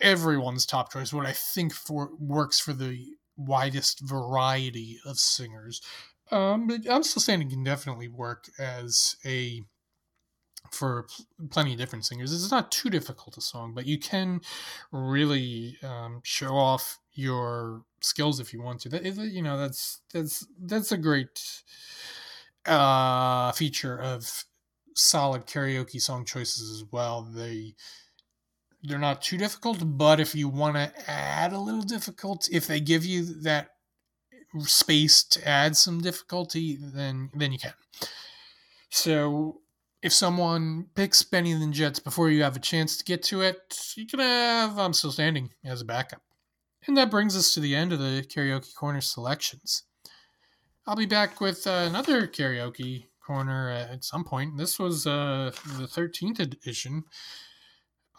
everyone's 0.00 0.66
top 0.66 0.92
choice. 0.92 1.12
What 1.12 1.26
I 1.26 1.32
think 1.32 1.72
for 1.72 2.10
works 2.18 2.58
for 2.60 2.72
the 2.72 3.16
widest 3.36 4.00
variety 4.00 4.98
of 5.04 5.18
singers. 5.18 5.80
Um, 6.30 6.66
but 6.66 6.80
I'm 6.90 7.02
still 7.02 7.20
saying 7.20 7.42
it 7.42 7.50
can 7.50 7.64
definitely 7.64 8.08
work 8.08 8.46
as 8.58 9.16
a 9.24 9.62
for 10.70 11.06
plenty 11.50 11.72
of 11.72 11.78
different 11.78 12.04
singers. 12.04 12.32
It's 12.32 12.50
not 12.50 12.72
too 12.72 12.90
difficult 12.90 13.36
a 13.36 13.40
song, 13.40 13.74
but 13.74 13.86
you 13.86 13.98
can 13.98 14.40
really 14.90 15.76
um, 15.82 16.20
show 16.24 16.56
off 16.56 16.98
your 17.12 17.82
skills 18.00 18.40
if 18.40 18.52
you 18.52 18.60
want 18.62 18.80
to. 18.80 18.88
That 18.88 19.06
is, 19.06 19.18
you 19.18 19.42
know, 19.42 19.56
that's 19.58 20.00
that's 20.12 20.46
that's 20.60 20.92
a 20.92 20.96
great 20.96 21.62
uh, 22.66 23.52
feature 23.52 24.00
of 24.00 24.44
solid 24.96 25.46
karaoke 25.46 26.00
song 26.00 26.24
choices 26.24 26.70
as 26.70 26.84
well. 26.90 27.22
They 27.22 27.74
they're 28.84 28.98
not 28.98 29.22
too 29.22 29.38
difficult, 29.38 29.78
but 29.82 30.20
if 30.20 30.34
you 30.34 30.48
want 30.48 30.76
to 30.76 31.10
add 31.10 31.52
a 31.52 31.58
little 31.58 31.82
difficult, 31.82 32.48
if 32.52 32.66
they 32.66 32.80
give 32.80 33.04
you 33.04 33.42
that 33.42 33.70
space 34.60 35.24
to 35.24 35.48
add 35.48 35.76
some 35.76 36.00
difficulty, 36.00 36.78
then 36.80 37.30
then 37.34 37.52
you 37.52 37.58
can. 37.58 37.72
So 38.90 39.60
if 40.02 40.12
someone 40.12 40.86
picks 40.94 41.22
Benny 41.22 41.52
and 41.52 41.62
the 41.62 41.68
Jets 41.68 41.98
before 41.98 42.28
you 42.28 42.42
have 42.42 42.56
a 42.56 42.60
chance 42.60 42.98
to 42.98 43.04
get 43.04 43.22
to 43.24 43.40
it, 43.40 43.78
you 43.96 44.06
can 44.06 44.20
have 44.20 44.78
I'm 44.78 44.92
Still 44.92 45.12
Standing 45.12 45.50
as 45.64 45.80
a 45.80 45.86
backup. 45.86 46.20
And 46.86 46.96
that 46.98 47.10
brings 47.10 47.34
us 47.34 47.54
to 47.54 47.60
the 47.60 47.74
end 47.74 47.94
of 47.94 47.98
the 47.98 48.22
Karaoke 48.28 48.74
Korner 48.74 49.02
selections. 49.02 49.84
I'll 50.86 50.96
be 50.96 51.06
back 51.06 51.40
with 51.40 51.66
uh, 51.66 51.86
another 51.88 52.26
Karaoke 52.26 53.06
Korner 53.26 53.90
at 53.90 54.04
some 54.04 54.24
point. 54.24 54.58
This 54.58 54.78
was 54.78 55.06
uh, 55.06 55.50
the 55.78 55.86
13th 55.86 56.40
edition 56.40 57.04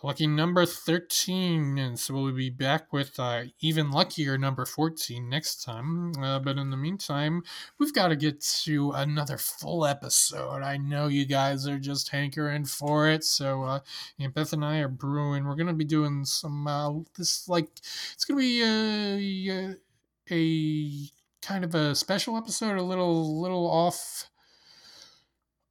Lucky 0.06 0.28
number 0.28 0.68
13, 0.68 1.80
and 1.80 2.00
so 2.00 2.14
we'll 2.14 2.32
be 2.32 2.52
back 2.52 2.94
with 2.94 3.20
uh, 3.20 3.46
even 3.60 3.90
luckier 3.90 4.38
number 4.38 4.64
14 4.64 5.28
next 5.28 5.64
time. 5.64 6.14
Uh, 6.22 6.38
but 6.38 6.60
in 6.60 6.70
the 6.70 6.78
meantime, 6.78 7.42
we've 7.80 7.92
got 7.92 8.10
to 8.10 8.16
get 8.16 8.40
to 8.66 8.92
another 8.92 9.40
full 9.40 9.84
episode. 9.84 10.62
I 10.62 10.78
know 10.78 11.08
you 11.08 11.26
guys 11.26 11.68
are 11.68 11.80
just 11.80 12.10
hankering 12.10 12.66
for 12.66 13.10
it, 13.10 13.24
so 13.24 13.64
uh, 13.64 13.80
Aunt 14.20 14.36
Beth 14.36 14.54
and 14.54 14.64
I 14.64 14.78
are 14.78 14.88
brewing. 14.88 15.46
We're 15.46 15.56
going 15.56 15.66
to 15.66 15.74
be 15.74 15.84
doing 15.84 16.24
some, 16.24 16.68
uh, 16.68 17.00
this, 17.18 17.50
like, 17.50 17.70
it's 18.14 18.26
going 18.26 18.40
to 18.40 18.44
be 18.44 18.62
a, 18.62 19.76
a, 20.30 20.36
a 20.36 21.10
kind 21.44 21.66
of 21.66 21.74
a 21.74 21.96
special 21.96 22.38
episode, 22.38 22.78
a 22.78 22.84
little, 22.84 23.42
little 23.42 23.66
off 23.66 24.30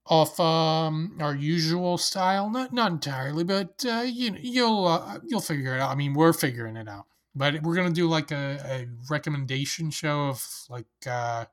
off 0.07 0.39
um, 0.39 1.17
our 1.21 1.35
usual 1.35 1.99
style. 1.99 2.51
Not 2.51 2.73
not 2.73 2.93
entirely, 2.93 3.45
but 3.45 3.85
uh, 3.89 4.05
you 4.07 4.37
you'll 4.41 4.87
uh, 4.87 5.19
you'll 5.27 5.41
figure 5.41 5.75
it 5.75 5.81
out. 5.81 5.91
I 5.91 5.95
mean, 5.95 6.15
we're 6.15 6.33
figuring 6.33 6.77
it 6.77 6.89
out. 6.89 7.07
But 7.35 7.63
we're 7.63 7.75
gonna 7.75 7.91
do 7.91 8.09
like 8.09 8.31
a, 8.31 8.61
a 8.65 8.87
recommendation 9.11 9.91
show 9.91 10.29
of 10.29 10.47
like 10.69 10.87
uh, 11.07 11.47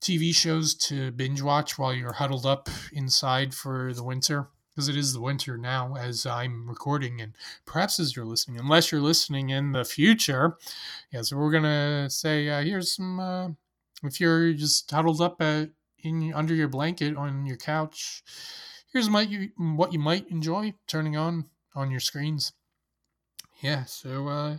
TV 0.00 0.34
shows 0.34 0.74
to 0.74 1.10
binge 1.12 1.42
watch 1.42 1.78
while 1.78 1.92
you're 1.92 2.12
huddled 2.12 2.46
up 2.46 2.68
inside 2.92 3.54
for 3.54 3.92
the 3.92 4.04
winter. 4.04 4.48
Because 4.70 4.88
it 4.90 4.96
is 4.96 5.14
the 5.14 5.22
winter 5.22 5.56
now 5.56 5.96
as 5.96 6.26
I'm 6.26 6.68
recording, 6.68 7.22
and 7.22 7.32
perhaps 7.64 7.98
as 7.98 8.14
you're 8.14 8.26
listening, 8.26 8.60
unless 8.60 8.92
you're 8.92 9.00
listening 9.00 9.48
in 9.48 9.72
the 9.72 9.86
future. 9.86 10.58
Yeah, 11.10 11.22
so 11.22 11.38
we're 11.38 11.50
gonna 11.50 12.10
say 12.10 12.50
uh, 12.50 12.62
here's 12.62 12.94
some. 12.94 13.18
Uh, 13.18 13.48
if 14.02 14.20
you're 14.20 14.52
just 14.52 14.90
huddled 14.90 15.22
up 15.22 15.40
at 15.40 15.70
in 16.06 16.32
under 16.32 16.54
your 16.54 16.68
blanket 16.68 17.16
on 17.16 17.46
your 17.46 17.56
couch. 17.56 18.22
Here's 18.92 19.08
you, 19.08 19.50
what 19.58 19.92
you 19.92 19.98
might 19.98 20.28
enjoy 20.30 20.74
turning 20.86 21.16
on 21.16 21.46
on 21.74 21.90
your 21.90 22.00
screens. 22.00 22.52
Yeah, 23.60 23.84
so 23.84 24.28
uh, 24.28 24.56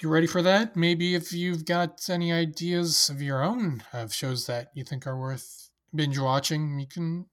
you 0.00 0.08
ready 0.08 0.26
for 0.26 0.42
that? 0.42 0.76
Maybe 0.76 1.14
if 1.14 1.32
you've 1.32 1.64
got 1.64 2.08
any 2.08 2.32
ideas 2.32 3.08
of 3.08 3.20
your 3.22 3.42
own 3.42 3.82
of 3.92 4.12
shows 4.12 4.46
that 4.46 4.70
you 4.74 4.84
think 4.84 5.06
are 5.06 5.18
worth 5.18 5.70
binge 5.94 6.18
watching, 6.18 6.80
you 6.80 6.86
can 6.86 7.26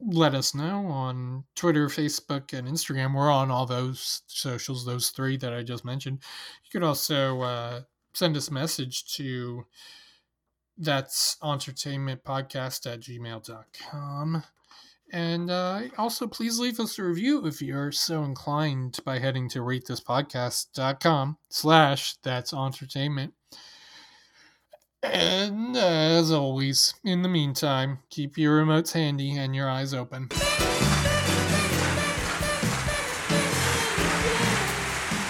let 0.00 0.34
us 0.34 0.54
know 0.54 0.86
on 0.86 1.44
Twitter, 1.54 1.88
Facebook, 1.88 2.52
and 2.52 2.66
Instagram. 2.68 3.14
We're 3.14 3.30
on 3.30 3.50
all 3.50 3.66
those 3.66 4.22
socials, 4.26 4.84
those 4.84 5.10
three 5.10 5.36
that 5.38 5.52
I 5.52 5.62
just 5.62 5.84
mentioned. 5.84 6.20
You 6.64 6.70
could 6.70 6.86
also 6.86 7.42
uh, 7.42 7.80
send 8.14 8.36
us 8.36 8.48
a 8.48 8.54
message 8.54 9.14
to 9.16 9.64
that's 10.80 11.36
auntertainmentpodcast 11.42 12.92
at 12.92 13.00
gmail.com. 13.00 14.42
And 15.12 15.50
uh, 15.50 15.82
also, 15.98 16.26
please 16.26 16.58
leave 16.58 16.78
us 16.78 16.98
a 16.98 17.04
review 17.04 17.46
if 17.46 17.60
you're 17.60 17.92
so 17.92 18.22
inclined 18.22 19.00
by 19.04 19.18
heading 19.18 19.48
to 19.50 19.58
ratethispodcast.com 19.58 21.36
slash 21.48 22.16
that's 22.22 22.52
auntertainment. 22.52 23.34
And 25.02 25.76
as 25.76 26.30
always, 26.30 26.94
in 27.04 27.22
the 27.22 27.28
meantime, 27.28 28.00
keep 28.10 28.38
your 28.38 28.64
remotes 28.64 28.92
handy 28.92 29.36
and 29.36 29.54
your 29.56 29.68
eyes 29.68 29.94
open. 29.94 30.28